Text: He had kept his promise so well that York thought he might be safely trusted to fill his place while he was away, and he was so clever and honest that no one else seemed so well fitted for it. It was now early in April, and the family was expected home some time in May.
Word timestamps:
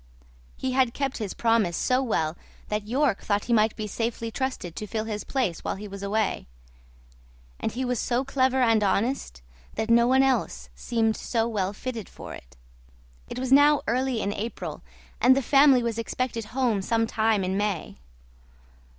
He 0.57 0.71
had 0.71 0.95
kept 0.95 1.19
his 1.19 1.35
promise 1.35 1.77
so 1.77 2.01
well 2.01 2.35
that 2.69 2.87
York 2.87 3.21
thought 3.21 3.43
he 3.45 3.53
might 3.53 3.75
be 3.75 3.85
safely 3.85 4.31
trusted 4.31 4.75
to 4.75 4.87
fill 4.87 5.03
his 5.03 5.23
place 5.23 5.63
while 5.63 5.75
he 5.75 5.87
was 5.87 6.01
away, 6.01 6.47
and 7.59 7.71
he 7.71 7.85
was 7.85 7.99
so 7.99 8.25
clever 8.25 8.63
and 8.63 8.83
honest 8.83 9.43
that 9.75 9.91
no 9.91 10.07
one 10.07 10.23
else 10.23 10.69
seemed 10.73 11.15
so 11.15 11.47
well 11.47 11.71
fitted 11.71 12.09
for 12.09 12.33
it. 12.33 12.57
It 13.29 13.37
was 13.37 13.51
now 13.53 13.83
early 13.85 14.23
in 14.23 14.33
April, 14.33 14.81
and 15.21 15.37
the 15.37 15.43
family 15.43 15.83
was 15.83 15.99
expected 15.99 16.45
home 16.45 16.81
some 16.81 17.05
time 17.05 17.43
in 17.43 17.55
May. 17.55 17.97